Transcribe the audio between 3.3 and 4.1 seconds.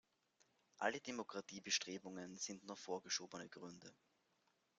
Gründe.